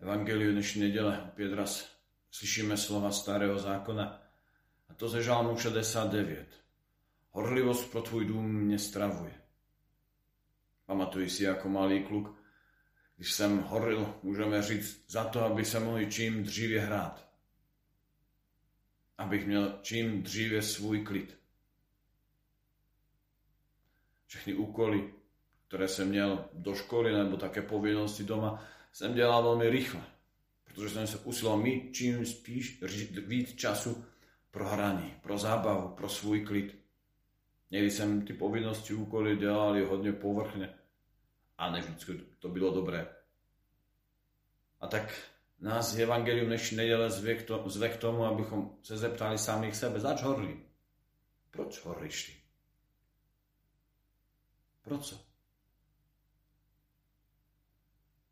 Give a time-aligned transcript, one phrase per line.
[0.00, 1.96] Evangeliu dnešní neděle opět raz
[2.30, 4.22] slyšíme slova starého zákona
[4.88, 6.64] a to ze žalmu 69.
[7.30, 9.34] Horlivost pro tvůj dům mě stravuje.
[10.86, 12.38] Pamatuji si jako malý kluk,
[13.16, 17.28] když jsem horil, můžeme říct, za to, aby se mohli čím dříve hrát.
[19.18, 21.38] Abych měl čím dříve svůj klid.
[24.26, 25.14] Všechny úkoly,
[25.68, 28.64] které jsem měl do školy nebo také povinnosti doma,
[28.94, 30.04] jsem dělal velmi rychle,
[30.64, 32.82] protože jsem se usiloval mít čím spíš
[33.26, 34.04] víc času
[34.50, 36.78] pro hraní, pro zábavu, pro svůj klid.
[37.70, 40.74] Někdy jsem ty povinnosti úkoly dělal hodně povrchně
[41.58, 43.16] a ne vždycky to bylo dobré.
[44.80, 50.22] A tak nás Evangelium dnešní neděle zve k, tomu, abychom se zeptali samých sebe, zač
[50.22, 50.60] horli?
[51.50, 52.32] Proč horliš ty?
[54.82, 55.33] Proč?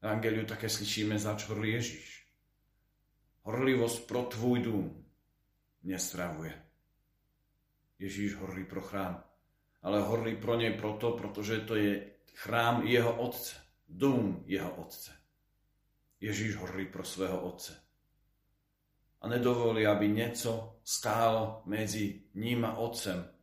[0.02, 2.26] Evangeliu také slyšíme, zač horlí Ježíš.
[3.42, 5.06] Horlivost pro tvůj dům
[5.82, 5.98] mě.
[7.98, 9.24] Ježíš horlí pro chrám,
[9.82, 13.56] ale horlí pro něj proto, protože to je chrám jeho otce,
[13.88, 15.12] dům jeho otce.
[16.20, 17.82] Ježíš horlí pro svého otce.
[19.20, 23.34] A nedovolí, aby něco stálo mezi ním a otcem.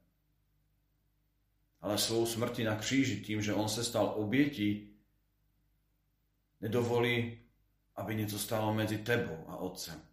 [1.82, 4.99] Ale svou smrti na kříži, tím, že on se stal obětí,
[6.62, 7.42] nedovolí,
[7.96, 10.10] aby něco stalo mezi tebou a otcem.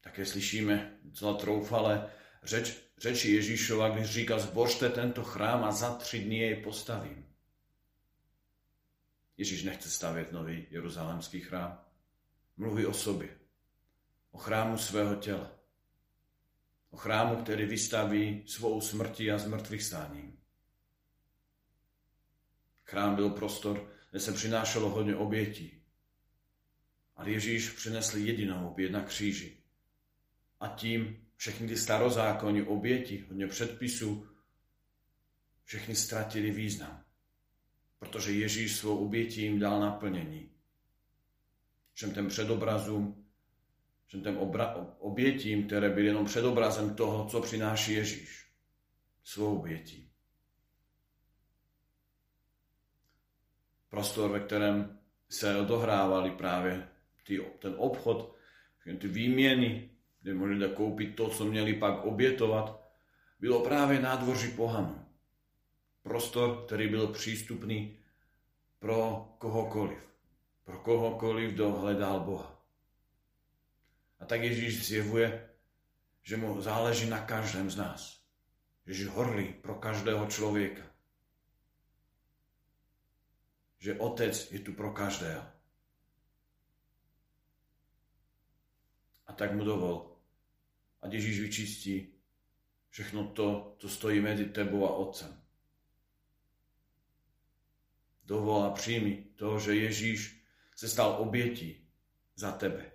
[0.00, 2.10] Také slyšíme docela troufale
[2.42, 7.26] řeč, řeči Ježíšova, když říká, zbožte tento chrám a za tři dny jej postavím.
[9.36, 11.84] Ježíš nechce stavět nový jeruzalémský chrám.
[12.56, 13.38] Mluví o sobě,
[14.30, 15.50] o chrámu svého těla,
[16.90, 20.38] o chrámu, který vystaví svou smrti a zmrtvých stáním.
[22.86, 25.82] Chrám byl prostor, kde se přinášelo hodně obětí.
[27.16, 29.56] Ale Ježíš přinesl jedinou oběť na kříži.
[30.60, 34.28] A tím všechny ty starozákonní oběti, hodně předpisů,
[35.64, 37.04] všechny ztratili význam.
[37.98, 40.50] Protože Ježíš svou obětí jim dal naplnění.
[41.92, 43.26] Všem těm předobrazům,
[44.06, 44.38] všem těm
[44.98, 48.46] obětím, které byly jenom předobrazem toho, co přináší Ježíš.
[49.24, 50.05] Svou obětí.
[53.96, 54.98] Prostor, ve kterém
[55.28, 56.88] se odohrávali právě
[57.26, 58.36] ty, ten obchod,
[58.98, 59.90] ty výměny,
[60.20, 62.80] kde mohli koupit to, co měli pak obětovat,
[63.40, 65.06] bylo právě nádvoří pohanu.
[66.02, 67.98] Prostor, který byl přístupný
[68.78, 69.98] pro kohokoliv.
[70.64, 72.62] Pro kohokoliv, kdo hledal Boha.
[74.20, 75.50] A tak Ježíš zjevuje,
[76.22, 78.20] že mu záleží na každém z nás.
[78.86, 80.95] Ježíš horlí pro každého člověka
[83.78, 85.44] že Otec je tu pro každého.
[89.26, 90.16] A tak mu dovol,
[91.02, 92.14] a Ježíš vyčistí
[92.90, 95.42] všechno to, co stojí mezi tebou a Otcem.
[98.24, 100.44] Dovol a přijmi to, že Ježíš
[100.76, 101.88] se stal obětí
[102.34, 102.92] za tebe,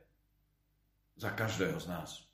[1.16, 2.31] za každého z nás.